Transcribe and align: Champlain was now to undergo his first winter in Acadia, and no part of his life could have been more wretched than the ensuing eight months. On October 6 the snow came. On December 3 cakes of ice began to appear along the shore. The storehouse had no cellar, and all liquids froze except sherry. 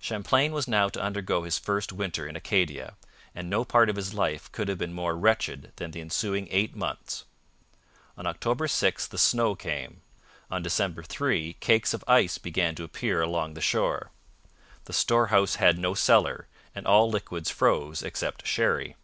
Champlain 0.00 0.50
was 0.50 0.66
now 0.66 0.88
to 0.88 1.00
undergo 1.00 1.44
his 1.44 1.56
first 1.56 1.92
winter 1.92 2.26
in 2.26 2.34
Acadia, 2.34 2.96
and 3.36 3.48
no 3.48 3.64
part 3.64 3.88
of 3.88 3.94
his 3.94 4.12
life 4.12 4.50
could 4.50 4.66
have 4.66 4.78
been 4.78 4.92
more 4.92 5.14
wretched 5.16 5.70
than 5.76 5.92
the 5.92 6.00
ensuing 6.00 6.48
eight 6.50 6.74
months. 6.74 7.22
On 8.18 8.26
October 8.26 8.66
6 8.66 9.06
the 9.06 9.16
snow 9.16 9.54
came. 9.54 10.02
On 10.50 10.60
December 10.60 11.04
3 11.04 11.52
cakes 11.60 11.94
of 11.94 12.02
ice 12.08 12.36
began 12.36 12.74
to 12.74 12.82
appear 12.82 13.22
along 13.22 13.54
the 13.54 13.60
shore. 13.60 14.10
The 14.86 14.92
storehouse 14.92 15.54
had 15.54 15.78
no 15.78 15.94
cellar, 15.94 16.48
and 16.74 16.84
all 16.84 17.08
liquids 17.08 17.48
froze 17.48 18.02
except 18.02 18.44
sherry. 18.48 18.96